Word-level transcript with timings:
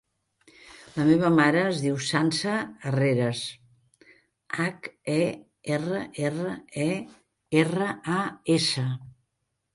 La 0.93 1.03
meva 1.09 1.29
mare 1.33 1.59
es 1.71 1.81
diu 1.83 1.99
Sança 2.05 2.55
Herreras: 2.61 3.41
hac, 4.63 4.89
e, 5.17 5.19
erra, 5.77 6.01
erra, 6.31 6.57
e, 6.89 6.91
erra, 7.63 7.93
a, 8.17 8.19
essa. 8.59 8.89